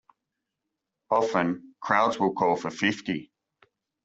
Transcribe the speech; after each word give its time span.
Often, 1.11 1.75
crowds 1.79 2.17
will 2.19 2.33
call 2.33 2.55
for 2.55 2.71
fifty! 2.71 3.31